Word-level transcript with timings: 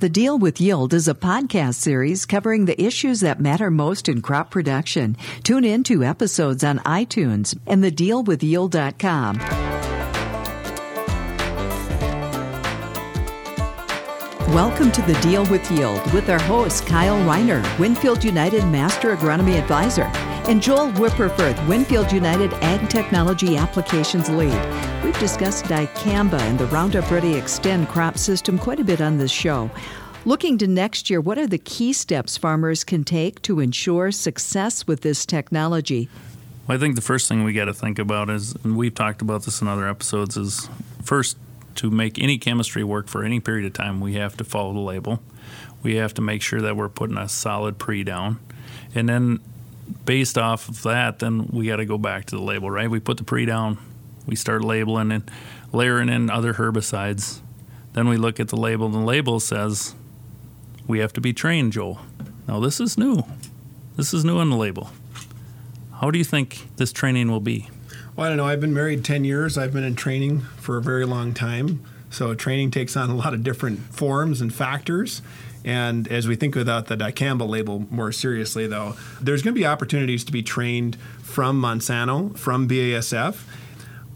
The 0.00 0.08
Deal 0.08 0.38
with 0.38 0.62
Yield 0.62 0.94
is 0.94 1.08
a 1.08 1.14
podcast 1.14 1.74
series 1.74 2.24
covering 2.24 2.64
the 2.64 2.82
issues 2.82 3.20
that 3.20 3.38
matter 3.38 3.70
most 3.70 4.08
in 4.08 4.22
crop 4.22 4.50
production. 4.50 5.14
Tune 5.42 5.62
in 5.62 5.82
to 5.84 6.02
episodes 6.02 6.64
on 6.64 6.78
iTunes 6.78 7.54
and 7.66 7.84
thedealwithyield.com. 7.84 9.69
Welcome 14.54 14.90
to 14.92 15.02
The 15.02 15.14
Deal 15.20 15.46
with 15.46 15.70
Yield 15.70 16.12
with 16.12 16.28
our 16.28 16.40
host, 16.40 16.84
Kyle 16.84 17.18
Reiner, 17.18 17.62
Winfield 17.78 18.24
United 18.24 18.64
Master 18.64 19.14
Agronomy 19.14 19.56
Advisor, 19.56 20.10
and 20.48 20.60
Joel 20.60 20.90
Wipperfurth, 20.94 21.68
Winfield 21.68 22.10
United 22.10 22.52
Ag 22.54 22.90
Technology 22.90 23.56
Applications 23.56 24.28
Lead. 24.28 25.04
We've 25.04 25.16
discussed 25.20 25.66
dicamba 25.66 26.40
and 26.40 26.58
the 26.58 26.66
Roundup 26.66 27.08
Ready 27.12 27.34
Xtend 27.34 27.86
crop 27.86 28.18
system 28.18 28.58
quite 28.58 28.80
a 28.80 28.84
bit 28.84 29.00
on 29.00 29.18
this 29.18 29.30
show. 29.30 29.70
Looking 30.24 30.58
to 30.58 30.66
next 30.66 31.10
year, 31.10 31.20
what 31.20 31.38
are 31.38 31.46
the 31.46 31.56
key 31.56 31.92
steps 31.92 32.36
farmers 32.36 32.82
can 32.82 33.04
take 33.04 33.40
to 33.42 33.60
ensure 33.60 34.10
success 34.10 34.84
with 34.84 35.02
this 35.02 35.24
technology? 35.24 36.08
Well, 36.66 36.76
I 36.76 36.80
think 36.80 36.96
the 36.96 37.02
first 37.02 37.28
thing 37.28 37.44
we 37.44 37.52
got 37.52 37.66
to 37.66 37.74
think 37.74 38.00
about 38.00 38.28
is, 38.28 38.56
and 38.64 38.76
we've 38.76 38.96
talked 38.96 39.22
about 39.22 39.44
this 39.44 39.62
in 39.62 39.68
other 39.68 39.86
episodes, 39.86 40.36
is 40.36 40.68
first 41.04 41.36
to 41.80 41.90
make 41.90 42.18
any 42.18 42.36
chemistry 42.36 42.84
work 42.84 43.08
for 43.08 43.24
any 43.24 43.40
period 43.40 43.64
of 43.64 43.72
time, 43.72 44.00
we 44.00 44.12
have 44.14 44.36
to 44.36 44.44
follow 44.44 44.74
the 44.74 44.80
label. 44.80 45.22
We 45.82 45.94
have 45.96 46.12
to 46.14 46.20
make 46.20 46.42
sure 46.42 46.60
that 46.60 46.76
we're 46.76 46.90
putting 46.90 47.16
a 47.16 47.26
solid 47.26 47.78
pre 47.78 48.04
down. 48.04 48.38
And 48.94 49.08
then 49.08 49.40
based 50.04 50.36
off 50.36 50.68
of 50.68 50.82
that, 50.82 51.20
then 51.20 51.46
we 51.46 51.68
got 51.68 51.76
to 51.76 51.86
go 51.86 51.96
back 51.96 52.26
to 52.26 52.36
the 52.36 52.42
label, 52.42 52.70
right? 52.70 52.90
We 52.90 53.00
put 53.00 53.16
the 53.16 53.24
pre 53.24 53.46
down, 53.46 53.78
we 54.26 54.36
start 54.36 54.62
labeling 54.62 55.10
and 55.10 55.30
layering 55.72 56.10
in 56.10 56.28
other 56.28 56.52
herbicides. 56.52 57.40
Then 57.94 58.08
we 58.08 58.18
look 58.18 58.38
at 58.38 58.48
the 58.48 58.56
label, 58.56 58.84
and 58.84 58.94
the 58.94 58.98
label 58.98 59.40
says 59.40 59.94
we 60.86 60.98
have 60.98 61.14
to 61.14 61.20
be 61.22 61.32
trained, 61.32 61.72
Joel. 61.72 61.98
Now, 62.46 62.60
this 62.60 62.78
is 62.78 62.98
new. 62.98 63.22
This 63.96 64.12
is 64.12 64.22
new 64.22 64.36
on 64.36 64.50
the 64.50 64.56
label. 64.56 64.90
How 65.94 66.10
do 66.10 66.18
you 66.18 66.24
think 66.24 66.76
this 66.76 66.92
training 66.92 67.30
will 67.30 67.40
be? 67.40 67.70
Well, 68.16 68.26
I 68.26 68.28
don't 68.28 68.36
know. 68.36 68.46
I've 68.46 68.60
been 68.60 68.74
married 68.74 69.04
10 69.04 69.24
years. 69.24 69.56
I've 69.56 69.72
been 69.72 69.84
in 69.84 69.94
training 69.94 70.40
for 70.58 70.76
a 70.76 70.82
very 70.82 71.04
long 71.04 71.32
time. 71.34 71.84
So 72.10 72.34
training 72.34 72.72
takes 72.72 72.96
on 72.96 73.08
a 73.08 73.14
lot 73.14 73.34
of 73.34 73.42
different 73.42 73.80
forms 73.94 74.40
and 74.40 74.52
factors. 74.52 75.22
And 75.64 76.08
as 76.08 76.26
we 76.26 76.36
think 76.36 76.56
about 76.56 76.86
the 76.86 76.96
dicamba 76.96 77.48
label 77.48 77.86
more 77.90 78.12
seriously, 78.12 78.66
though, 78.66 78.96
there's 79.20 79.42
going 79.42 79.54
to 79.54 79.60
be 79.60 79.66
opportunities 79.66 80.24
to 80.24 80.32
be 80.32 80.42
trained 80.42 80.96
from 81.22 81.60
Monsanto, 81.60 82.36
from 82.36 82.66
BASF, 82.66 83.42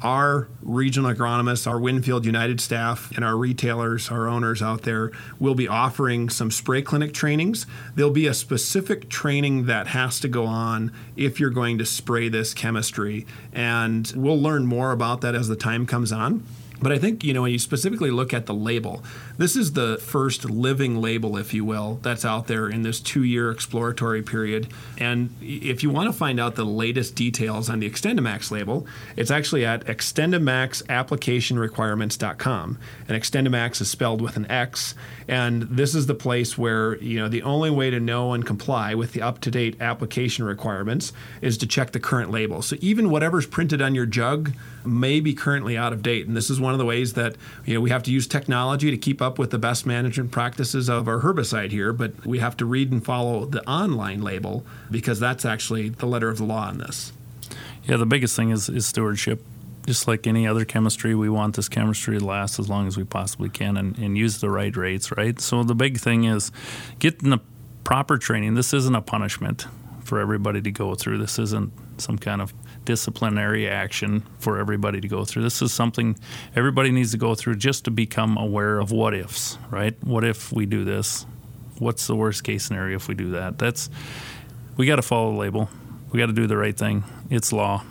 our 0.05 0.49
regional 0.63 1.13
agronomists, 1.13 1.67
our 1.67 1.81
Winfield 1.81 2.27
United 2.27 2.61
staff, 2.61 3.11
and 3.17 3.25
our 3.25 3.37
retailers, 3.37 4.11
our 4.11 4.29
owners 4.29 4.63
out 4.63 4.83
there 4.83 5.11
will 5.41 5.55
be 5.55 5.67
offering 5.67 6.29
some 6.29 6.51
spray 6.51 6.83
clinic 6.83 7.15
trainings. 7.15 7.67
There'll 7.95 8.11
be 8.13 8.27
a 8.27 8.35
specific 8.35 9.09
training 9.09 9.65
that 9.65 9.89
has 9.89 10.21
to 10.21 10.29
go 10.29 10.45
on 10.45 10.93
if 11.17 11.41
you're 11.41 11.51
going 11.51 11.79
to 11.79 11.87
spray 11.87 12.29
this 12.29 12.53
chemistry. 12.53 13.27
And 13.53 14.13
we'll 14.15 14.41
learn 14.41 14.67
more 14.67 14.93
about 14.93 15.23
that 15.23 15.35
as 15.35 15.49
the 15.49 15.57
time 15.57 15.87
comes 15.87 16.13
on. 16.13 16.45
But 16.85 16.93
I 16.93 16.99
think, 16.99 17.25
you 17.25 17.33
know, 17.33 17.41
when 17.41 17.53
you 17.53 17.59
specifically 17.59 18.11
look 18.11 18.35
at 18.35 18.45
the 18.45 18.53
label, 18.53 19.03
this 19.39 19.57
is 19.57 19.73
the 19.73 19.97
first 19.97 20.51
living 20.51 21.01
label, 21.01 21.39
if 21.39 21.55
you 21.55 21.65
will, 21.65 21.99
that's 22.03 22.27
out 22.27 22.47
there 22.47 22.69
in 22.69 22.83
this 22.83 23.01
two 23.01 23.25
year 23.25 23.51
exploratory 23.51 24.23
period. 24.23 24.69
And 24.99 25.35
if 25.41 25.83
you 25.83 25.89
want 25.89 26.11
to 26.11 26.13
find 26.13 26.39
out 26.39 26.57
the 26.57 26.67
latest 26.67 27.15
details 27.15 27.71
on 27.71 27.81
the 27.81 27.89
XtendiMax 27.89 28.51
label, 28.51 28.87
it's 29.17 29.31
actually 29.31 29.65
at 29.65 29.87
xtendimaxapplicationrequirements.com. 29.87 32.79
And 33.09 33.23
XtendiMax 33.23 33.81
is 33.81 33.91
spelled 33.91 34.21
with 34.21 34.37
an 34.37 34.51
X. 34.51 34.95
And 35.27 35.63
this 35.63 35.95
is 35.95 36.07
the 36.07 36.15
place 36.15 36.59
where, 36.59 36.99
you 36.99 37.19
know, 37.19 37.29
the 37.29 37.45
only 37.45 37.71
way 37.71 37.89
to 37.89 37.99
know 37.99 38.35
and 38.35 38.45
comply 38.45 38.95
with 38.95 39.15
the 39.15 39.23
up 39.23 39.41
to 39.41 39.51
date 39.51 39.81
application 39.81 40.45
requirements 40.45 41.15
is 41.41 41.57
to 41.59 41.67
check 41.67 41.93
the 41.93 42.01
current 42.01 42.31
label. 42.31 42.61
So 42.61 42.77
even 42.81 43.09
whatever's 43.09 43.47
printed 43.47 43.81
on 43.81 43.95
your 43.95 44.05
jug 44.05 44.53
may 44.85 45.21
be 45.21 45.33
currently 45.33 45.79
out 45.79 45.95
of 45.95 46.03
date. 46.03 46.27
And 46.27 46.37
this 46.37 46.51
is 46.51 46.61
one 46.61 46.74
of 46.75 46.79
the 46.79 46.85
ways 46.85 47.15
that, 47.15 47.37
you 47.65 47.75
know, 47.75 47.81
we 47.81 47.91
have 47.91 48.03
to 48.03 48.11
use 48.11 48.27
technology 48.27 48.91
to 48.91 48.99
keep 48.99 49.23
up 49.23 49.39
with 49.39 49.51
the 49.51 49.59
best 49.59 49.87
management 49.87 50.31
practices 50.31 50.91
of 50.91 51.09
our 51.09 51.21
herbicide 51.21 51.71
here, 51.71 51.93
but 51.93 52.27
we 52.27 52.41
have 52.41 52.57
to 52.59 52.67
read 52.67 52.93
and 52.93 53.05
follow 53.05 53.47
the 53.47 53.67
online 53.69 54.21
label 54.21 54.65
because 54.91 55.19
that's 55.19 55.45
actually 55.45 55.89
the 55.89 56.07
letter 56.07 56.29
of 56.29 56.39
the 56.39 56.45
law 56.45 56.67
on 56.67 56.79
this. 56.79 57.13
Yeah, 57.85 57.97
the 57.97 58.07
biggest 58.07 58.37
thing 58.37 58.51
is, 58.51 58.69
is 58.69 58.87
stewardship. 58.87 59.43
Just 59.87 60.09
like 60.09 60.27
any 60.27 60.47
other 60.47 60.65
chemistry, 60.65 61.15
we 61.15 61.29
want 61.29 61.57
this 61.57 61.69
chemistry 61.69 62.19
to 62.19 62.25
last 62.25 62.59
as 62.59 62.69
long 62.71 62.87
as 62.87 62.97
we 62.97 63.05
possibly 63.05 63.51
can 63.51 63.77
and, 63.77 63.99
and 63.99 64.17
use 64.17 64.41
the 64.41 64.49
right 64.49 64.75
rates, 64.75 65.13
right? 65.17 65.39
So 65.41 65.63
the 65.63 65.75
big 65.75 65.99
thing 65.99 66.25
is 66.25 66.51
getting 66.99 67.31
the 67.31 67.41
proper 67.85 68.17
training. 68.17 68.55
This 68.55 68.73
isn't 68.73 68.95
a 68.95 69.03
punishment 69.03 69.67
for 70.05 70.21
everybody 70.21 70.61
to 70.61 70.71
go 70.71 70.95
through. 70.95 71.19
This 71.19 71.39
isn't 71.39 71.73
some 71.99 72.19
kind 72.19 72.41
of 72.41 72.53
disciplinary 72.85 73.69
action 73.69 74.23
for 74.39 74.59
everybody 74.59 75.01
to 75.01 75.09
go 75.09 75.25
through. 75.25 75.43
This 75.43 75.63
is 75.63 75.73
something 75.73 76.19
everybody 76.55 76.91
needs 76.91 77.13
to 77.13 77.19
go 77.19 77.35
through 77.35 77.57
just 77.57 77.85
to 77.85 77.91
become 77.91 78.37
aware 78.37 78.79
of 78.79 78.91
what 78.93 79.15
ifs, 79.15 79.59
right? 79.71 79.95
What 80.05 80.25
if 80.25 80.53
we 80.53 80.67
do 80.67 80.85
this? 80.85 81.27
What's 81.79 82.07
the 82.07 82.15
worst 82.15 82.45
case 82.45 82.65
scenario 82.65 82.97
if 82.97 83.09
we 83.09 83.15
do 83.15 83.31
that? 83.31 83.59
That's 83.59 83.91
we 84.77 84.87
got 84.87 84.97
to 84.97 85.03
follow 85.03 85.33
the 85.33 85.39
label. 85.39 85.69
We 86.13 86.19
got 86.19 86.27
to 86.27 86.33
do 86.33 86.47
the 86.47 86.57
right 86.57 86.77
thing. 86.77 87.05
It's 87.31 87.53
law. 87.53 87.83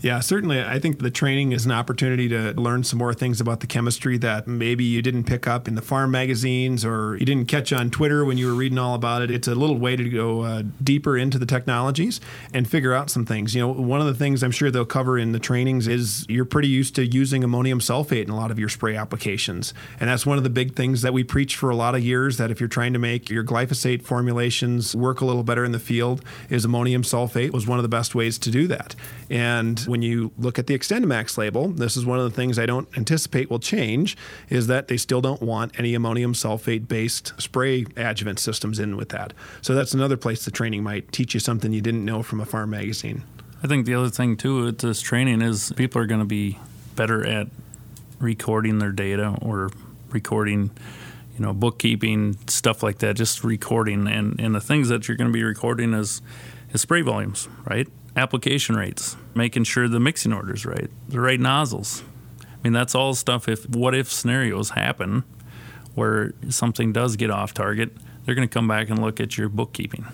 Yeah, 0.00 0.20
certainly. 0.20 0.62
I 0.62 0.78
think 0.78 0.98
the 0.98 1.10
training 1.10 1.52
is 1.52 1.64
an 1.64 1.72
opportunity 1.72 2.28
to 2.28 2.52
learn 2.52 2.84
some 2.84 2.98
more 2.98 3.14
things 3.14 3.40
about 3.40 3.60
the 3.60 3.66
chemistry 3.66 4.18
that 4.18 4.46
maybe 4.46 4.84
you 4.84 5.02
didn't 5.02 5.24
pick 5.24 5.46
up 5.46 5.66
in 5.66 5.74
the 5.74 5.82
farm 5.82 6.10
magazines 6.10 6.84
or 6.84 7.16
you 7.16 7.24
didn't 7.24 7.48
catch 7.48 7.72
on 7.72 7.90
Twitter 7.90 8.24
when 8.24 8.38
you 8.38 8.46
were 8.46 8.54
reading 8.54 8.78
all 8.78 8.94
about 8.94 9.22
it. 9.22 9.30
It's 9.30 9.48
a 9.48 9.54
little 9.54 9.78
way 9.78 9.96
to 9.96 10.08
go 10.08 10.42
uh, 10.42 10.62
deeper 10.82 11.16
into 11.16 11.38
the 11.38 11.46
technologies 11.46 12.20
and 12.52 12.68
figure 12.68 12.92
out 12.92 13.10
some 13.10 13.24
things. 13.24 13.54
You 13.54 13.62
know, 13.62 13.72
one 13.72 14.00
of 14.00 14.06
the 14.06 14.14
things 14.14 14.42
I'm 14.42 14.50
sure 14.50 14.70
they'll 14.70 14.84
cover 14.84 15.18
in 15.18 15.32
the 15.32 15.38
trainings 15.38 15.88
is 15.88 16.26
you're 16.28 16.44
pretty 16.44 16.68
used 16.68 16.94
to 16.96 17.06
using 17.06 17.42
ammonium 17.42 17.80
sulfate 17.80 18.24
in 18.24 18.30
a 18.30 18.36
lot 18.36 18.50
of 18.50 18.58
your 18.58 18.68
spray 18.68 18.96
applications. 18.96 19.72
And 20.00 20.10
that's 20.10 20.26
one 20.26 20.38
of 20.38 20.44
the 20.44 20.50
big 20.50 20.74
things 20.74 21.02
that 21.02 21.12
we 21.12 21.24
preach 21.24 21.56
for 21.56 21.70
a 21.70 21.76
lot 21.76 21.94
of 21.94 22.04
years 22.04 22.36
that 22.36 22.50
if 22.50 22.60
you're 22.60 22.68
trying 22.68 22.92
to 22.92 22.98
make 22.98 23.30
your 23.30 23.44
glyphosate 23.44 24.02
formulations 24.02 24.94
work 24.94 25.20
a 25.20 25.24
little 25.24 25.44
better 25.44 25.64
in 25.64 25.72
the 25.72 25.78
field, 25.78 26.22
is 26.50 26.64
ammonium 26.64 27.02
sulfate 27.02 27.52
was 27.52 27.66
one 27.66 27.78
of 27.78 27.82
the 27.82 27.88
best 27.88 28.14
ways 28.14 28.38
to 28.38 28.50
do 28.50 28.66
that. 28.66 28.94
And 29.30 29.73
when 29.80 30.02
you 30.02 30.32
look 30.38 30.58
at 30.58 30.66
the 30.66 30.78
XtendiMax 30.78 31.36
label, 31.36 31.68
this 31.68 31.96
is 31.96 32.06
one 32.06 32.18
of 32.18 32.24
the 32.24 32.34
things 32.34 32.58
I 32.58 32.66
don't 32.66 32.88
anticipate 32.96 33.50
will 33.50 33.58
change 33.58 34.16
is 34.48 34.66
that 34.68 34.88
they 34.88 34.96
still 34.96 35.20
don't 35.20 35.42
want 35.42 35.78
any 35.78 35.94
ammonium 35.94 36.32
sulfate 36.32 36.88
based 36.88 37.32
spray 37.40 37.86
adjuvant 37.96 38.38
systems 38.38 38.78
in 38.78 38.96
with 38.96 39.10
that. 39.10 39.32
So 39.62 39.74
that's 39.74 39.94
another 39.94 40.16
place 40.16 40.44
the 40.44 40.50
training 40.50 40.82
might 40.82 41.12
teach 41.12 41.34
you 41.34 41.40
something 41.40 41.72
you 41.72 41.80
didn't 41.80 42.04
know 42.04 42.22
from 42.22 42.40
a 42.40 42.44
farm 42.44 42.70
magazine. 42.70 43.22
I 43.62 43.66
think 43.66 43.86
the 43.86 43.94
other 43.94 44.10
thing 44.10 44.36
too 44.36 44.64
with 44.64 44.78
this 44.78 45.00
training 45.00 45.40
is 45.40 45.72
people 45.76 46.00
are 46.00 46.06
going 46.06 46.20
to 46.20 46.26
be 46.26 46.58
better 46.96 47.26
at 47.26 47.48
recording 48.20 48.78
their 48.78 48.92
data 48.92 49.36
or 49.40 49.70
recording 50.10 50.70
you 51.34 51.40
know 51.44 51.52
bookkeeping 51.52 52.36
stuff 52.46 52.82
like 52.82 52.98
that 52.98 53.16
just 53.16 53.42
recording 53.42 54.06
and 54.06 54.38
and 54.38 54.54
the 54.54 54.60
things 54.60 54.88
that 54.88 55.08
you're 55.08 55.16
going 55.16 55.28
to 55.28 55.32
be 55.32 55.42
recording 55.42 55.92
is 55.92 56.22
is 56.72 56.80
spray 56.80 57.00
volumes 57.00 57.48
right 57.64 57.88
application 58.16 58.76
rates, 58.76 59.16
making 59.34 59.64
sure 59.64 59.88
the 59.88 60.00
mixing 60.00 60.32
order's 60.32 60.64
right, 60.64 60.90
the 61.08 61.20
right 61.20 61.40
nozzles. 61.40 62.02
I 62.40 62.46
mean, 62.62 62.72
that's 62.72 62.94
all 62.94 63.14
stuff. 63.14 63.48
If 63.48 63.68
what 63.68 63.94
if 63.94 64.10
scenarios 64.10 64.70
happen 64.70 65.24
where 65.94 66.32
something 66.48 66.92
does 66.92 67.16
get 67.16 67.30
off 67.30 67.54
target, 67.54 67.92
they're 68.24 68.34
going 68.34 68.48
to 68.48 68.52
come 68.52 68.66
back 68.66 68.88
and 68.88 69.00
look 69.00 69.20
at 69.20 69.36
your 69.36 69.48
bookkeeping. 69.48 70.06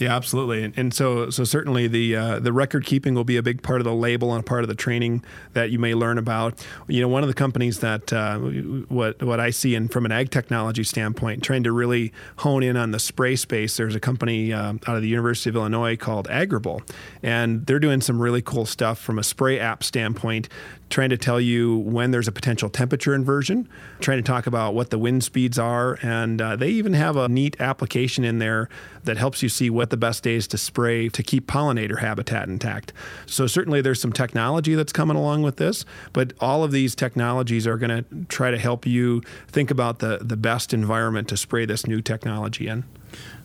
Yeah, 0.00 0.16
absolutely, 0.16 0.64
and, 0.64 0.78
and 0.78 0.94
so 0.94 1.28
so 1.28 1.44
certainly 1.44 1.86
the 1.86 2.16
uh, 2.16 2.38
the 2.38 2.54
record 2.54 2.86
keeping 2.86 3.14
will 3.14 3.24
be 3.24 3.36
a 3.36 3.42
big 3.42 3.62
part 3.62 3.82
of 3.82 3.84
the 3.84 3.92
label 3.92 4.34
and 4.34 4.44
part 4.46 4.64
of 4.64 4.68
the 4.68 4.74
training 4.74 5.22
that 5.52 5.70
you 5.70 5.78
may 5.78 5.92
learn 5.92 6.16
about. 6.16 6.66
You 6.88 7.02
know, 7.02 7.08
one 7.08 7.22
of 7.22 7.28
the 7.28 7.34
companies 7.34 7.80
that 7.80 8.10
uh, 8.10 8.38
what 8.38 9.22
what 9.22 9.40
I 9.40 9.50
see 9.50 9.74
in 9.74 9.88
from 9.88 10.06
an 10.06 10.12
ag 10.12 10.30
technology 10.30 10.84
standpoint, 10.84 11.42
trying 11.42 11.64
to 11.64 11.72
really 11.72 12.14
hone 12.38 12.62
in 12.62 12.78
on 12.78 12.92
the 12.92 12.98
spray 12.98 13.36
space. 13.36 13.76
There's 13.76 13.94
a 13.94 14.00
company 14.00 14.54
uh, 14.54 14.72
out 14.86 14.96
of 14.96 15.02
the 15.02 15.08
University 15.08 15.50
of 15.50 15.56
Illinois 15.56 15.98
called 15.98 16.28
Agrible, 16.28 16.80
and 17.22 17.66
they're 17.66 17.78
doing 17.78 18.00
some 18.00 18.22
really 18.22 18.40
cool 18.40 18.64
stuff 18.64 18.98
from 18.98 19.18
a 19.18 19.22
spray 19.22 19.58
app 19.58 19.84
standpoint 19.84 20.48
trying 20.90 21.08
to 21.08 21.16
tell 21.16 21.40
you 21.40 21.78
when 21.78 22.10
there's 22.10 22.28
a 22.28 22.32
potential 22.32 22.68
temperature 22.68 23.14
inversion, 23.14 23.68
trying 24.00 24.18
to 24.18 24.22
talk 24.22 24.46
about 24.46 24.74
what 24.74 24.90
the 24.90 24.98
wind 24.98 25.22
speeds 25.22 25.58
are, 25.58 25.98
and 26.02 26.42
uh, 26.42 26.56
they 26.56 26.68
even 26.68 26.92
have 26.92 27.16
a 27.16 27.28
neat 27.28 27.58
application 27.60 28.24
in 28.24 28.38
there 28.38 28.68
that 29.04 29.16
helps 29.16 29.42
you 29.42 29.48
see 29.48 29.70
what 29.70 29.90
the 29.90 29.96
best 29.96 30.24
days 30.24 30.46
to 30.48 30.58
spray 30.58 31.08
to 31.08 31.22
keep 31.22 31.46
pollinator 31.46 32.00
habitat 32.00 32.48
intact. 32.48 32.92
So 33.24 33.46
certainly 33.46 33.80
there's 33.80 34.00
some 34.00 34.12
technology 34.12 34.74
that's 34.74 34.92
coming 34.92 35.16
along 35.16 35.42
with 35.42 35.56
this, 35.56 35.84
but 36.12 36.32
all 36.40 36.64
of 36.64 36.72
these 36.72 36.94
technologies 36.94 37.66
are 37.66 37.78
going 37.78 38.04
to 38.04 38.26
try 38.28 38.50
to 38.50 38.58
help 38.58 38.84
you 38.84 39.22
think 39.48 39.70
about 39.70 40.00
the 40.00 40.18
the 40.20 40.36
best 40.36 40.74
environment 40.74 41.28
to 41.28 41.36
spray 41.36 41.64
this 41.64 41.86
new 41.86 42.02
technology 42.02 42.66
in. 42.66 42.84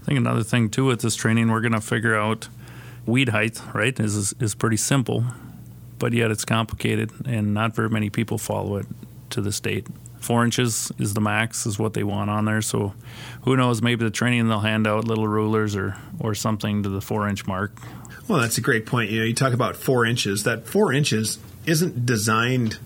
I 0.02 0.06
think 0.06 0.18
another 0.18 0.44
thing 0.44 0.70
too 0.70 0.86
with 0.86 1.02
this 1.02 1.16
training, 1.16 1.50
we're 1.50 1.62
going 1.62 1.72
to 1.72 1.82
figure 1.82 2.16
out 2.16 2.50
weed 3.06 3.30
height, 3.30 3.62
right? 3.74 3.98
Is 4.00 4.34
is 4.40 4.56
pretty 4.56 4.78
simple 4.78 5.26
but 6.00 6.14
yet 6.14 6.32
it's 6.32 6.46
complicated, 6.46 7.12
and 7.26 7.54
not 7.54 7.76
very 7.76 7.90
many 7.90 8.10
people 8.10 8.38
follow 8.38 8.78
it 8.78 8.86
to 9.32 9.42
this 9.42 9.60
date. 9.60 9.88
four 10.20 10.44
inches 10.44 10.92
is 10.98 11.14
the 11.14 11.22
max 11.22 11.66
is 11.66 11.78
what 11.78 11.94
they 11.94 12.04
want 12.04 12.30
on 12.30 12.46
there. 12.46 12.62
So 12.62 12.94
who 13.44 13.56
knows? 13.56 13.82
Maybe 13.82 14.04
the 14.04 14.12
training 14.12 14.48
they'll 14.48 14.60
hand 14.60 14.88
out 14.88 15.06
little 15.06 15.28
rulers 15.28 15.76
or 15.76 15.98
or 16.20 16.34
something 16.34 16.84
to 16.84 16.90
the 16.90 17.02
four 17.02 17.30
inch 17.30 17.46
mark. 17.46 17.78
Well, 18.28 18.40
that's 18.40 18.58
a 18.58 18.62
great 18.62 18.88
point. 18.88 19.12
You 19.12 19.20
know, 19.20 19.26
you 19.26 19.36
talk 19.36 19.54
about 19.54 19.76
four 19.76 20.04
inches. 20.06 20.44
That 20.44 20.68
four 20.68 20.92
inches 20.92 21.38
isn't 21.68 22.06
designed 22.06 22.80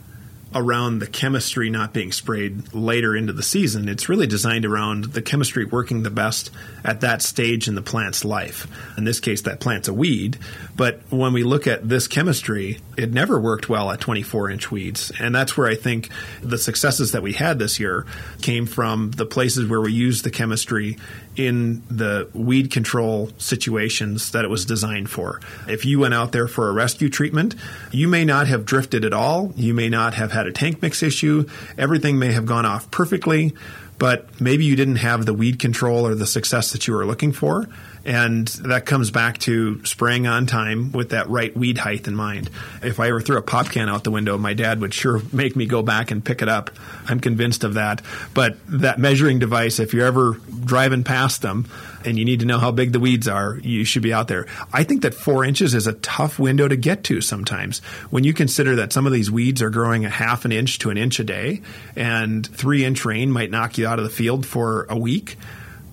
around 0.53 0.99
the 0.99 1.07
chemistry 1.07 1.69
not 1.69 1.93
being 1.93 2.11
sprayed 2.11 2.73
later 2.73 3.15
into 3.15 3.33
the 3.33 3.43
season. 3.43 3.87
It's 3.87 4.09
really 4.09 4.27
designed 4.27 4.65
around 4.65 5.05
the 5.05 5.21
chemistry 5.21 5.65
working 5.65 6.03
the 6.03 6.09
best 6.09 6.49
at 6.83 7.01
that 7.01 7.21
stage 7.21 7.67
in 7.67 7.75
the 7.75 7.81
plant's 7.81 8.25
life. 8.25 8.67
In 8.97 9.03
this 9.03 9.19
case, 9.19 9.43
that 9.43 9.59
plant's 9.59 9.87
a 9.87 9.93
weed. 9.93 10.37
But 10.75 11.01
when 11.09 11.33
we 11.33 11.43
look 11.43 11.67
at 11.67 11.87
this 11.87 12.07
chemistry, 12.07 12.79
it 12.97 13.13
never 13.13 13.39
worked 13.39 13.69
well 13.69 13.91
at 13.91 13.99
24 13.99 14.49
inch 14.49 14.71
weeds. 14.71 15.11
And 15.19 15.35
that's 15.35 15.55
where 15.55 15.67
I 15.67 15.75
think 15.75 16.09
the 16.41 16.57
successes 16.57 17.11
that 17.11 17.21
we 17.21 17.33
had 17.33 17.59
this 17.59 17.79
year 17.79 18.05
came 18.41 18.65
from 18.65 19.11
the 19.11 19.25
places 19.25 19.69
where 19.69 19.81
we 19.81 19.91
used 19.91 20.23
the 20.23 20.31
chemistry 20.31 20.97
in 21.35 21.81
the 21.89 22.29
weed 22.33 22.71
control 22.71 23.29
situations 23.37 24.31
that 24.31 24.43
it 24.43 24.49
was 24.49 24.65
designed 24.65 25.09
for. 25.09 25.39
If 25.67 25.85
you 25.85 25.99
went 25.99 26.13
out 26.13 26.31
there 26.31 26.47
for 26.47 26.69
a 26.69 26.73
rescue 26.73 27.09
treatment, 27.09 27.55
you 27.91 28.07
may 28.07 28.25
not 28.25 28.47
have 28.47 28.65
drifted 28.65 29.05
at 29.05 29.13
all. 29.13 29.53
You 29.55 29.73
may 29.73 29.89
not 29.89 30.15
have 30.15 30.31
had 30.39 30.47
a 30.47 30.51
tank 30.51 30.81
mix 30.81 31.03
issue. 31.03 31.47
Everything 31.77 32.19
may 32.19 32.31
have 32.31 32.45
gone 32.45 32.65
off 32.65 32.89
perfectly, 32.91 33.53
but 33.97 34.41
maybe 34.41 34.65
you 34.65 34.75
didn't 34.75 34.97
have 34.97 35.25
the 35.25 35.33
weed 35.33 35.59
control 35.59 36.07
or 36.07 36.15
the 36.15 36.25
success 36.25 36.71
that 36.71 36.87
you 36.87 36.93
were 36.93 37.05
looking 37.05 37.31
for. 37.31 37.67
And 38.05 38.47
that 38.47 38.85
comes 38.85 39.11
back 39.11 39.39
to 39.39 39.83
spraying 39.85 40.25
on 40.25 40.45
time 40.45 40.93
with 40.93 41.09
that 41.09 41.29
right 41.29 41.55
weed 41.55 41.77
height 41.77 42.07
in 42.07 42.15
mind. 42.15 42.49
If 42.81 42.99
I 42.99 43.09
ever 43.09 43.19
threw 43.19 43.37
a 43.37 43.41
pop 43.41 43.69
can 43.69 43.89
out 43.89 44.05
the 44.05 44.11
window, 44.11 44.37
my 44.37 44.53
dad 44.53 44.79
would 44.79 44.93
sure 44.93 45.21
make 45.33 45.55
me 45.55 45.65
go 45.65 45.83
back 45.83 46.09
and 46.09 46.23
pick 46.23 46.41
it 46.41 46.47
up. 46.47 46.71
I'm 47.07 47.19
convinced 47.19 47.65
of 47.65 47.73
that. 47.73 48.01
But 48.33 48.57
that 48.67 48.99
measuring 48.99 49.39
device, 49.39 49.79
if 49.79 49.93
you're 49.93 50.07
ever 50.07 50.39
driving 50.63 51.03
past 51.03 51.41
them 51.41 51.67
and 52.05 52.17
you 52.17 52.25
need 52.25 52.39
to 52.41 52.45
know 52.45 52.59
how 52.59 52.71
big 52.71 52.91
the 52.91 52.99
weeds 52.99 53.27
are, 53.27 53.59
you 53.63 53.83
should 53.83 54.03
be 54.03 54.13
out 54.13 54.27
there. 54.27 54.47
I 54.71 54.83
think 54.83 55.01
that 55.01 55.13
four 55.13 55.43
inches 55.45 55.73
is 55.73 55.87
a 55.87 55.93
tough 55.93 56.39
window 56.39 56.67
to 56.67 56.75
get 56.75 57.03
to 57.05 57.21
sometimes. 57.21 57.79
When 58.09 58.23
you 58.23 58.33
consider 58.33 58.75
that 58.77 58.93
some 58.93 59.05
of 59.05 59.13
these 59.13 59.31
weeds 59.31 59.61
are 59.61 59.69
growing 59.69 60.05
a 60.05 60.09
half 60.09 60.45
an 60.45 60.51
inch 60.51 60.79
to 60.79 60.89
an 60.89 60.97
inch 60.97 61.19
a 61.19 61.23
day, 61.23 61.61
and 61.95 62.45
three 62.45 62.85
inch 62.85 63.05
rain 63.05 63.31
might 63.31 63.51
knock 63.51 63.77
you 63.77 63.87
out 63.87 63.99
of 63.99 64.05
the 64.05 64.11
field 64.11 64.45
for 64.45 64.85
a 64.89 64.97
week 64.97 65.37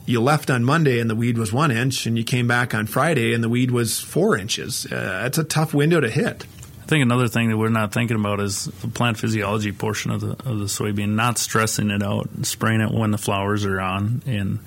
you 0.07 0.23
left 0.23 0.51
on 0.51 0.65
Monday 0.65 1.01
and 1.01 1.11
the 1.11 1.17
weed 1.17 1.37
was 1.37 1.53
one 1.53 1.73
inch, 1.73 2.07
and 2.07 2.17
you 2.17 2.25
came 2.25 2.47
back 2.47 2.75
on 2.75 2.87
Friday 2.87 3.35
and 3.35 3.43
the 3.43 3.49
weed 3.49 3.73
was 3.73 4.01
four 4.01 4.39
inches. 4.39 4.87
Uh, 4.87 5.25
it's 5.27 5.37
a 5.37 5.45
tough 5.45 5.75
window 5.75 6.01
to 6.01 6.09
hit. 6.09 6.47
I 6.87 6.89
think 6.89 7.03
another 7.03 7.27
thing 7.27 7.49
that 7.49 7.57
we're 7.57 7.69
not 7.69 7.93
thinking 7.93 8.17
about 8.17 8.39
is 8.39 8.67
the 8.67 8.87
plant 8.87 9.19
physiology 9.19 9.73
portion 9.73 10.13
of 10.13 10.21
the 10.21 10.31
of 10.49 10.61
the 10.61 10.67
soybean, 10.67 11.17
not 11.17 11.37
stressing 11.37 11.91
it 11.91 12.01
out, 12.01 12.29
spraying 12.43 12.81
it 12.81 12.93
when 12.93 13.11
the 13.11 13.19
flowers 13.19 13.65
are 13.65 13.81
on. 13.81 14.23
And 14.25 14.61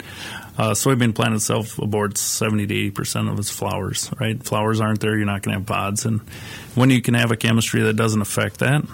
uh, 0.57 0.71
soybean 0.71 1.15
plant 1.15 1.35
itself 1.35 1.77
aborts 1.77 2.17
70 2.17 2.67
to 2.67 2.75
80 2.75 2.91
percent 2.91 3.29
of 3.29 3.39
its 3.39 3.49
flowers. 3.49 4.11
Right, 4.19 4.43
flowers 4.43 4.81
aren't 4.81 4.99
there, 4.99 5.15
you're 5.15 5.25
not 5.25 5.43
going 5.43 5.53
to 5.53 5.59
have 5.59 5.65
pods. 5.65 6.03
And 6.03 6.19
when 6.75 6.89
you 6.89 7.01
can 7.01 7.13
have 7.13 7.31
a 7.31 7.37
chemistry 7.37 7.83
that 7.83 7.93
doesn't 7.93 8.21
affect 8.21 8.59
that 8.59 8.85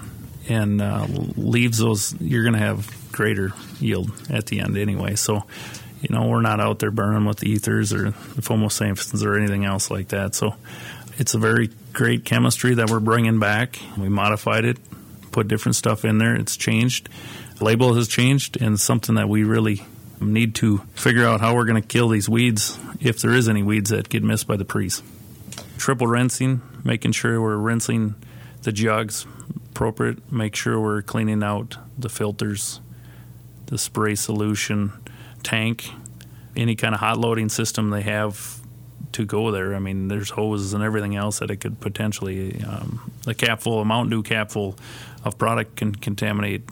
and 0.47 0.79
uh, 0.79 1.07
leaves 1.35 1.79
those, 1.79 2.13
you're 2.21 2.43
going 2.43 2.53
to 2.53 2.59
have 2.59 3.11
greater 3.11 3.53
yield 3.79 4.11
at 4.29 4.45
the 4.45 4.59
end 4.59 4.77
anyway. 4.77 5.15
So 5.15 5.45
you 5.99 6.15
know, 6.15 6.27
we're 6.27 6.41
not 6.41 6.59
out 6.59 6.77
there 6.77 6.91
burning 6.91 7.25
with 7.25 7.39
the 7.39 7.49
ethers 7.49 7.91
or 7.91 8.11
the 8.11 9.23
or 9.25 9.35
anything 9.35 9.65
else 9.65 9.89
like 9.89 10.09
that. 10.09 10.35
So 10.35 10.53
it's 11.17 11.33
a 11.33 11.37
very 11.37 11.69
great 11.93 12.25
chemistry 12.25 12.75
that 12.75 12.89
we're 12.89 12.99
bringing 12.99 13.39
back. 13.39 13.79
We 13.97 14.09
modified 14.09 14.65
it, 14.65 14.77
put 15.31 15.47
different 15.47 15.75
stuff 15.75 16.05
in 16.05 16.17
there. 16.17 16.35
It's 16.35 16.57
changed. 16.57 17.09
The 17.57 17.63
label 17.63 17.93
has 17.93 18.07
changed, 18.07 18.61
and 18.61 18.79
something 18.79 19.15
that 19.15 19.29
we 19.29 19.43
really 19.43 19.83
need 20.19 20.55
to 20.55 20.79
figure 20.95 21.25
out 21.25 21.41
how 21.41 21.55
we're 21.55 21.65
going 21.65 21.81
to 21.81 21.87
kill 21.87 22.09
these 22.09 22.27
weeds 22.27 22.77
if 22.99 23.21
there 23.21 23.33
is 23.33 23.47
any 23.47 23.63
weeds 23.63 23.89
that 23.89 24.09
get 24.09 24.23
missed 24.23 24.47
by 24.47 24.57
the 24.57 24.65
pre's. 24.65 25.01
Triple 25.77 26.07
rinsing, 26.07 26.61
making 26.83 27.11
sure 27.13 27.41
we're 27.41 27.57
rinsing 27.57 28.15
the 28.63 28.71
jugs 28.71 29.25
appropriate, 29.71 30.31
make 30.31 30.55
sure 30.55 30.79
we're 30.79 31.01
cleaning 31.01 31.43
out 31.43 31.77
the 31.97 32.09
filters, 32.09 32.79
the 33.67 33.77
spray 33.77 34.15
solution, 34.15 34.91
tank, 35.43 35.89
any 36.55 36.75
kind 36.75 36.93
of 36.93 37.01
hot 37.01 37.17
loading 37.17 37.49
system 37.49 37.89
they 37.89 38.01
have 38.01 38.61
to 39.13 39.25
go 39.25 39.51
there. 39.51 39.75
I 39.75 39.79
mean, 39.79 40.07
there's 40.07 40.31
hoses 40.31 40.73
and 40.73 40.83
everything 40.83 41.15
else 41.15 41.39
that 41.39 41.51
it 41.51 41.57
could 41.57 41.79
potentially. 41.79 42.63
Um, 42.63 43.11
a 43.27 43.33
capful, 43.33 43.81
a 43.81 43.85
Mountain 43.85 44.11
Dew 44.11 44.23
capful 44.23 44.75
of 45.23 45.37
product 45.37 45.75
can 45.77 45.95
contaminate 45.95 46.63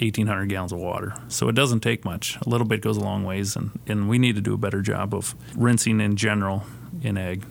1,800 0.00 0.46
gallons 0.48 0.72
of 0.72 0.78
water. 0.78 1.14
So 1.28 1.48
it 1.48 1.54
doesn't 1.54 1.80
take 1.80 2.04
much. 2.04 2.36
A 2.44 2.48
little 2.48 2.66
bit 2.66 2.80
goes 2.80 2.96
a 2.96 3.00
long 3.00 3.24
ways, 3.24 3.56
and, 3.56 3.78
and 3.86 4.08
we 4.08 4.18
need 4.18 4.36
to 4.36 4.40
do 4.40 4.54
a 4.54 4.58
better 4.58 4.82
job 4.82 5.14
of 5.14 5.34
rinsing 5.56 6.00
in 6.00 6.16
general 6.16 6.64
in 7.02 7.16
ag. 7.16 7.44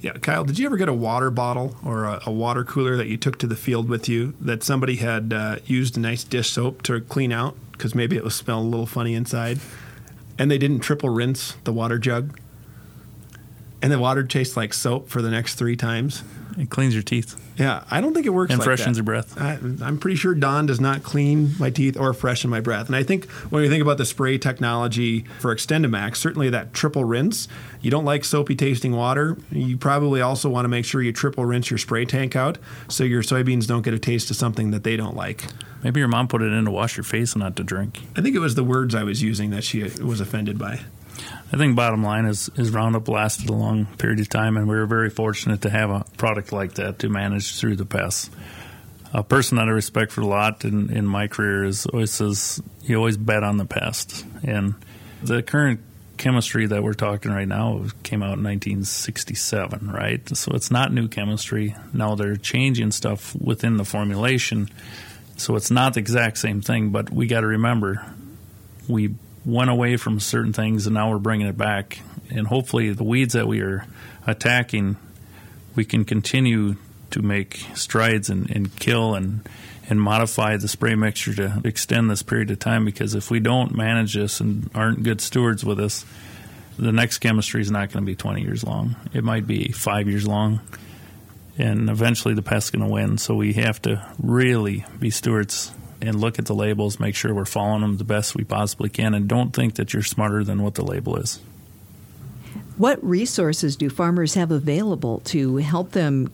Yeah, 0.00 0.12
Kyle, 0.12 0.44
did 0.44 0.58
you 0.58 0.64
ever 0.64 0.78
get 0.78 0.88
a 0.88 0.94
water 0.94 1.30
bottle 1.30 1.76
or 1.84 2.04
a, 2.04 2.22
a 2.26 2.32
water 2.32 2.64
cooler 2.64 2.96
that 2.96 3.08
you 3.08 3.18
took 3.18 3.38
to 3.40 3.46
the 3.46 3.56
field 3.56 3.88
with 3.88 4.08
you 4.08 4.34
that 4.40 4.62
somebody 4.62 4.96
had 4.96 5.32
uh, 5.32 5.56
used 5.66 5.96
a 5.96 6.00
nice 6.00 6.24
dish 6.24 6.50
soap 6.50 6.82
to 6.84 7.00
clean 7.02 7.32
out 7.32 7.54
because 7.72 7.94
maybe 7.94 8.16
it 8.16 8.24
was 8.24 8.34
smelling 8.34 8.66
a 8.66 8.70
little 8.70 8.86
funny 8.86 9.14
inside? 9.14 9.58
and 10.40 10.50
they 10.50 10.56
didn't 10.56 10.80
triple 10.80 11.10
rinse 11.10 11.52
the 11.64 11.72
water 11.72 11.98
jug, 11.98 12.40
and 13.82 13.90
the 13.90 13.98
water 13.98 14.22
tastes 14.24 14.56
like 14.56 14.74
soap 14.74 15.08
for 15.08 15.22
the 15.22 15.30
next 15.30 15.54
three 15.54 15.76
times. 15.76 16.22
It 16.58 16.68
cleans 16.68 16.94
your 16.94 17.02
teeth. 17.02 17.40
Yeah, 17.56 17.84
I 17.90 18.00
don't 18.00 18.14
think 18.14 18.26
it 18.26 18.30
works. 18.30 18.50
And 18.50 18.58
like 18.58 18.64
freshens 18.64 18.96
that. 18.96 19.00
your 19.00 19.04
breath. 19.04 19.40
I, 19.40 19.52
am 19.86 19.98
pretty 19.98 20.16
sure 20.16 20.34
Dawn 20.34 20.66
does 20.66 20.80
not 20.80 21.02
clean 21.02 21.52
my 21.58 21.70
teeth 21.70 21.98
or 21.98 22.12
freshen 22.12 22.50
my 22.50 22.60
breath. 22.60 22.86
And 22.86 22.96
I 22.96 23.02
think 23.02 23.30
when 23.50 23.62
we 23.62 23.68
think 23.68 23.82
about 23.82 23.98
the 23.98 24.04
spray 24.04 24.38
technology 24.38 25.22
for 25.38 25.54
XtendiMax, 25.54 26.16
certainly 26.16 26.50
that 26.50 26.72
triple 26.72 27.04
rinse. 27.04 27.48
You 27.80 27.90
don't 27.90 28.04
like 28.04 28.24
soapy 28.24 28.56
tasting 28.56 28.96
water. 28.96 29.36
You 29.50 29.76
probably 29.76 30.20
also 30.20 30.48
want 30.48 30.64
to 30.64 30.68
make 30.68 30.84
sure 30.84 31.02
you 31.02 31.12
triple 31.12 31.44
rinse 31.44 31.70
your 31.70 31.78
spray 31.78 32.04
tank 32.04 32.34
out 32.34 32.58
so 32.88 33.04
your 33.04 33.22
soybeans 33.22 33.66
don't 33.66 33.82
get 33.82 33.94
a 33.94 33.98
taste 33.98 34.30
of 34.30 34.36
something 34.36 34.70
that 34.70 34.84
they 34.84 34.96
don't 34.96 35.16
like. 35.16 35.44
Maybe 35.82 36.00
your 36.00 36.08
mom 36.08 36.28
put 36.28 36.42
it 36.42 36.52
in 36.52 36.64
to 36.66 36.70
wash 36.70 36.96
your 36.96 37.04
face 37.04 37.32
and 37.32 37.42
not 37.42 37.56
to 37.56 37.64
drink. 37.64 38.00
I 38.16 38.20
think 38.20 38.36
it 38.36 38.40
was 38.40 38.54
the 38.54 38.64
words 38.64 38.94
I 38.94 39.02
was 39.02 39.22
using 39.22 39.50
that 39.50 39.64
she 39.64 39.82
was 39.82 40.20
offended 40.20 40.58
by. 40.58 40.80
I 41.52 41.56
think 41.56 41.74
bottom 41.74 42.04
line 42.04 42.26
is, 42.26 42.48
is 42.54 42.70
Roundup 42.70 43.08
lasted 43.08 43.50
a 43.50 43.52
long 43.52 43.86
period 43.86 44.20
of 44.20 44.28
time, 44.28 44.56
and 44.56 44.68
we 44.68 44.76
were 44.76 44.86
very 44.86 45.10
fortunate 45.10 45.62
to 45.62 45.70
have 45.70 45.90
a 45.90 46.04
product 46.16 46.52
like 46.52 46.74
that 46.74 47.00
to 47.00 47.08
manage 47.08 47.58
through 47.58 47.74
the 47.74 47.84
pests. 47.84 48.30
A 49.12 49.24
person 49.24 49.56
that 49.56 49.66
I 49.66 49.72
respect 49.72 50.12
for 50.12 50.20
a 50.20 50.26
lot 50.26 50.64
in, 50.64 50.96
in 50.96 51.04
my 51.06 51.26
career 51.26 51.64
is 51.64 51.86
always 51.86 52.12
says 52.12 52.62
you 52.82 52.96
always 52.96 53.16
bet 53.16 53.42
on 53.42 53.56
the 53.56 53.64
pest, 53.64 54.24
and 54.44 54.74
the 55.24 55.42
current 55.42 55.80
chemistry 56.18 56.66
that 56.66 56.84
we're 56.84 56.94
talking 56.94 57.32
right 57.32 57.48
now 57.48 57.84
came 58.04 58.22
out 58.22 58.38
in 58.38 58.44
1967, 58.44 59.90
right? 59.90 60.36
So 60.36 60.52
it's 60.52 60.70
not 60.70 60.92
new 60.92 61.08
chemistry. 61.08 61.74
Now 61.92 62.14
they're 62.14 62.36
changing 62.36 62.92
stuff 62.92 63.34
within 63.34 63.76
the 63.76 63.84
formulation, 63.84 64.68
so 65.36 65.56
it's 65.56 65.72
not 65.72 65.94
the 65.94 66.00
exact 66.00 66.38
same 66.38 66.60
thing. 66.60 66.90
But 66.90 67.10
we 67.10 67.26
got 67.26 67.40
to 67.40 67.48
remember, 67.48 68.06
we 68.86 69.16
went 69.44 69.70
away 69.70 69.96
from 69.96 70.20
certain 70.20 70.52
things 70.52 70.86
and 70.86 70.94
now 70.94 71.10
we're 71.10 71.18
bringing 71.18 71.46
it 71.46 71.56
back. 71.56 72.00
And 72.30 72.46
hopefully, 72.46 72.92
the 72.92 73.04
weeds 73.04 73.34
that 73.34 73.48
we 73.48 73.60
are 73.60 73.86
attacking, 74.26 74.96
we 75.74 75.84
can 75.84 76.04
continue 76.04 76.76
to 77.10 77.22
make 77.22 77.66
strides 77.74 78.30
and, 78.30 78.50
and 78.50 78.74
kill 78.76 79.14
and 79.14 79.48
and 79.88 80.00
modify 80.00 80.56
the 80.56 80.68
spray 80.68 80.94
mixture 80.94 81.34
to 81.34 81.60
extend 81.64 82.08
this 82.08 82.22
period 82.22 82.48
of 82.52 82.60
time 82.60 82.84
because 82.84 83.16
if 83.16 83.28
we 83.28 83.40
don't 83.40 83.74
manage 83.74 84.14
this 84.14 84.38
and 84.38 84.70
aren't 84.72 85.02
good 85.02 85.20
stewards 85.20 85.64
with 85.64 85.78
this, 85.78 86.06
the 86.78 86.92
next 86.92 87.18
chemistry 87.18 87.60
is 87.60 87.72
not 87.72 87.92
going 87.92 88.04
to 88.04 88.06
be 88.06 88.14
20 88.14 88.40
years 88.40 88.62
long. 88.62 88.94
It 89.12 89.24
might 89.24 89.48
be 89.48 89.72
five 89.72 90.08
years 90.08 90.28
long, 90.28 90.60
and 91.58 91.90
eventually 91.90 92.34
the 92.34 92.42
pest's 92.42 92.70
going 92.70 92.86
to 92.86 92.90
win. 92.90 93.18
So 93.18 93.34
we 93.34 93.54
have 93.54 93.82
to 93.82 94.06
really 94.22 94.86
be 95.00 95.10
stewards 95.10 95.72
and 96.02 96.20
look 96.20 96.38
at 96.38 96.46
the 96.46 96.54
labels, 96.54 96.98
make 96.98 97.14
sure 97.14 97.34
we're 97.34 97.44
following 97.44 97.82
them 97.82 97.96
the 97.96 98.04
best 98.04 98.34
we 98.34 98.44
possibly 98.44 98.88
can, 98.88 99.14
and 99.14 99.28
don't 99.28 99.54
think 99.54 99.74
that 99.74 99.92
you're 99.92 100.02
smarter 100.02 100.44
than 100.44 100.62
what 100.62 100.74
the 100.74 100.84
label 100.84 101.16
is. 101.16 101.40
What 102.76 103.02
resources 103.04 103.76
do 103.76 103.90
farmers 103.90 104.34
have 104.34 104.50
available 104.50 105.20
to 105.26 105.56
help 105.58 105.92
them? 105.92 106.32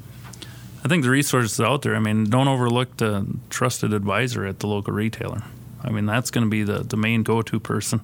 I 0.84 0.88
think 0.88 1.02
the 1.02 1.10
resources 1.10 1.60
out 1.60 1.82
there, 1.82 1.96
I 1.96 1.98
mean, 1.98 2.30
don't 2.30 2.46
overlook 2.46 2.96
the 2.98 3.26
trusted 3.50 3.92
advisor 3.92 4.46
at 4.46 4.60
the 4.60 4.68
local 4.68 4.92
retailer. 4.92 5.42
I 5.82 5.90
mean, 5.90 6.06
that's 6.06 6.30
going 6.30 6.44
to 6.44 6.50
be 6.50 6.62
the, 6.62 6.84
the 6.84 6.96
main 6.96 7.22
go 7.22 7.42
to 7.42 7.60
person. 7.60 8.00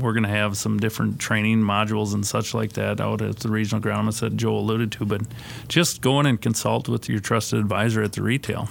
We're 0.00 0.12
going 0.12 0.24
to 0.24 0.28
have 0.28 0.56
some 0.56 0.78
different 0.78 1.18
training 1.18 1.62
modules 1.62 2.14
and 2.14 2.26
such 2.26 2.54
like 2.54 2.72
that 2.72 3.00
out 3.00 3.22
at 3.22 3.38
the 3.38 3.48
regional 3.48 3.82
agronomist 3.82 4.20
that 4.20 4.36
Joe 4.36 4.56
alluded 4.56 4.92
to, 4.92 5.06
but 5.06 5.22
just 5.68 6.00
go 6.00 6.20
in 6.20 6.26
and 6.26 6.40
consult 6.40 6.88
with 6.88 7.08
your 7.08 7.20
trusted 7.20 7.58
advisor 7.58 8.02
at 8.02 8.12
the 8.12 8.22
retail 8.22 8.68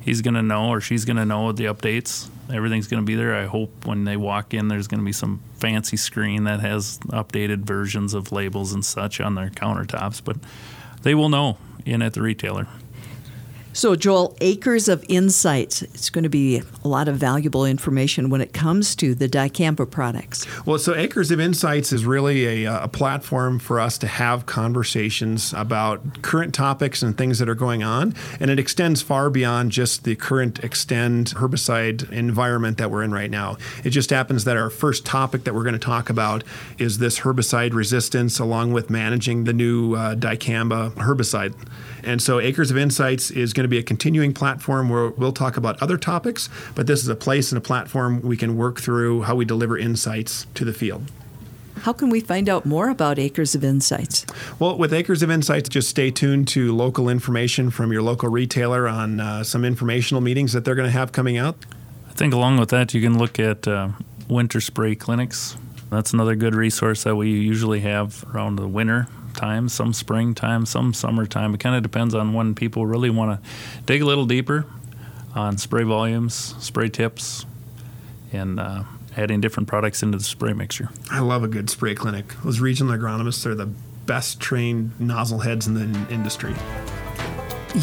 he's 0.00 0.22
going 0.22 0.34
to 0.34 0.42
know 0.42 0.68
or 0.68 0.80
she's 0.80 1.04
going 1.04 1.16
to 1.16 1.24
know 1.24 1.52
the 1.52 1.64
updates. 1.64 2.28
Everything's 2.52 2.88
going 2.88 3.02
to 3.02 3.06
be 3.06 3.14
there. 3.14 3.34
I 3.34 3.46
hope 3.46 3.86
when 3.86 4.04
they 4.04 4.16
walk 4.16 4.54
in, 4.54 4.68
there's 4.68 4.88
going 4.88 5.00
to 5.00 5.04
be 5.04 5.12
some 5.12 5.40
fancy 5.54 5.96
screen 5.96 6.44
that 6.44 6.60
has 6.60 6.98
updated 7.08 7.58
versions 7.58 8.14
of 8.14 8.32
labels 8.32 8.72
and 8.72 8.84
such 8.84 9.20
on 9.20 9.34
their 9.34 9.50
countertops, 9.50 10.22
but 10.24 10.36
they 11.02 11.14
will 11.14 11.28
know 11.28 11.58
in 11.84 12.02
at 12.02 12.14
the 12.14 12.22
retailer. 12.22 12.66
So, 13.72 13.94
Joel, 13.94 14.36
Acres 14.40 14.88
of 14.88 15.04
Insights. 15.08 15.82
It's 15.82 16.10
going 16.10 16.24
to 16.24 16.28
be 16.28 16.60
a 16.84 16.88
lot 16.88 17.06
of 17.06 17.16
valuable 17.16 17.64
information 17.64 18.28
when 18.28 18.40
it 18.40 18.52
comes 18.52 18.96
to 18.96 19.14
the 19.14 19.28
dicamba 19.28 19.88
products. 19.88 20.44
Well, 20.66 20.78
so 20.78 20.96
Acres 20.96 21.30
of 21.30 21.38
Insights 21.38 21.92
is 21.92 22.04
really 22.04 22.64
a, 22.64 22.82
a, 22.82 22.88
platform 22.88 23.60
for 23.60 23.78
us 23.78 23.96
to 23.98 24.08
have 24.08 24.44
conversations 24.46 25.54
about 25.56 26.22
current 26.22 26.52
topics 26.52 27.00
and 27.00 27.16
things 27.16 27.38
that 27.38 27.48
are 27.48 27.54
going 27.54 27.84
on. 27.84 28.14
And 28.40 28.50
it 28.50 28.58
extends 28.58 29.02
far 29.02 29.30
beyond 29.30 29.70
just 29.70 30.02
the 30.02 30.16
current 30.16 30.60
Xtend 30.62 31.34
herbicide 31.34 32.10
environment 32.10 32.76
that 32.78 32.90
we're 32.90 33.04
in 33.04 33.12
right 33.12 33.30
now. 33.30 33.56
It 33.84 33.90
just 33.90 34.10
happens 34.10 34.42
that 34.44 34.56
our 34.56 34.70
first 34.70 35.06
topic 35.06 35.44
that 35.44 35.54
we're 35.54 35.62
going 35.62 35.74
to 35.74 35.78
talk 35.78 36.10
about 36.10 36.42
is 36.78 36.98
this 36.98 37.20
herbicide 37.20 37.72
resistance 37.72 38.40
along 38.40 38.72
with 38.72 38.90
managing 38.90 39.44
the 39.44 39.52
new 39.52 39.94
uh, 39.94 40.16
dicamba 40.16 40.90
herbicide. 40.94 41.54
And 42.02 42.20
so 42.20 42.40
Acres 42.40 42.70
of 42.70 42.76
Insights 42.76 43.30
is 43.30 43.52
going 43.60 43.64
to 43.64 43.68
be 43.68 43.78
a 43.78 43.82
continuing 43.82 44.32
platform 44.32 44.88
where 44.88 45.10
we'll 45.10 45.32
talk 45.32 45.58
about 45.58 45.80
other 45.82 45.98
topics, 45.98 46.48
but 46.74 46.86
this 46.86 47.02
is 47.02 47.08
a 47.08 47.14
place 47.14 47.52
and 47.52 47.58
a 47.58 47.60
platform 47.60 48.22
we 48.22 48.34
can 48.34 48.56
work 48.56 48.80
through 48.80 49.22
how 49.22 49.34
we 49.34 49.44
deliver 49.44 49.76
insights 49.76 50.46
to 50.54 50.64
the 50.64 50.72
field. 50.72 51.10
How 51.80 51.92
can 51.92 52.08
we 52.08 52.20
find 52.20 52.48
out 52.48 52.64
more 52.64 52.88
about 52.88 53.18
Acres 53.18 53.54
of 53.54 53.62
Insights? 53.62 54.24
Well, 54.58 54.78
with 54.78 54.94
Acres 54.94 55.22
of 55.22 55.30
Insights, 55.30 55.68
just 55.68 55.90
stay 55.90 56.10
tuned 56.10 56.48
to 56.48 56.74
local 56.74 57.10
information 57.10 57.70
from 57.70 57.92
your 57.92 58.00
local 58.00 58.30
retailer 58.30 58.88
on 58.88 59.20
uh, 59.20 59.44
some 59.44 59.66
informational 59.66 60.22
meetings 60.22 60.54
that 60.54 60.64
they're 60.64 60.74
going 60.74 60.88
to 60.88 60.98
have 60.98 61.12
coming 61.12 61.36
out. 61.36 61.56
I 62.08 62.12
think 62.12 62.32
along 62.32 62.56
with 62.58 62.70
that, 62.70 62.94
you 62.94 63.02
can 63.02 63.18
look 63.18 63.38
at 63.38 63.68
uh, 63.68 63.90
winter 64.26 64.62
spray 64.62 64.94
clinics. 64.94 65.58
That's 65.90 66.14
another 66.14 66.34
good 66.34 66.54
resource 66.54 67.04
that 67.04 67.16
we 67.16 67.30
usually 67.30 67.80
have 67.80 68.24
around 68.32 68.56
the 68.56 68.68
winter 68.68 69.06
time, 69.34 69.68
some 69.68 69.92
springtime, 69.92 70.66
some 70.66 70.92
summertime. 70.94 71.54
It 71.54 71.60
kind 71.60 71.76
of 71.76 71.82
depends 71.82 72.14
on 72.14 72.32
when 72.32 72.54
people 72.54 72.86
really 72.86 73.10
want 73.10 73.42
to 73.42 73.50
dig 73.86 74.02
a 74.02 74.04
little 74.04 74.26
deeper 74.26 74.66
on 75.34 75.58
spray 75.58 75.84
volumes, 75.84 76.54
spray 76.58 76.88
tips, 76.88 77.46
and 78.32 78.60
uh, 78.60 78.84
adding 79.16 79.40
different 79.40 79.68
products 79.68 80.02
into 80.02 80.18
the 80.18 80.24
spray 80.24 80.52
mixture. 80.52 80.88
I 81.10 81.20
love 81.20 81.42
a 81.42 81.48
good 81.48 81.70
spray 81.70 81.94
clinic. 81.94 82.34
Those 82.44 82.60
regional 82.60 82.96
agronomists 82.96 83.46
are 83.46 83.54
the 83.54 83.66
best 84.06 84.40
trained 84.40 84.98
nozzle 85.00 85.40
heads 85.40 85.66
in 85.66 85.74
the 85.74 86.12
industry. 86.12 86.54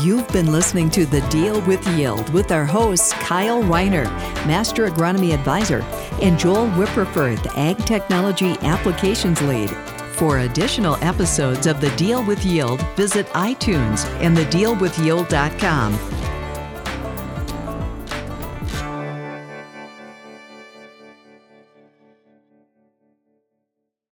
You've 0.04 0.27
been 0.30 0.51
listening 0.51 0.89
to 0.92 1.06
The 1.06 1.22
Deal 1.30 1.62
with 1.62 1.88
Yield 1.96 2.27
with 2.34 2.51
our 2.51 2.66
hosts 2.66 3.13
Kyle 3.13 3.63
Reiner, 3.63 4.04
Master 4.46 4.89
Agronomy 4.89 5.34
Advisor, 5.34 5.80
and 6.22 6.38
Joel 6.38 6.68
Wipperfurth, 6.72 7.48
Ag 7.56 7.77
Technology 7.86 8.58
Applications 8.63 9.42
Lead. 9.44 9.70
For 10.18 10.40
additional 10.40 10.96
episodes 11.04 11.68
of 11.68 11.80
The 11.80 11.96
Deal 11.96 12.26
with 12.26 12.44
Yield, 12.44 12.82
visit 12.96 13.28
iTunes 13.28 14.04
and 14.20 14.36
thedealwithyield.com. 14.36 16.26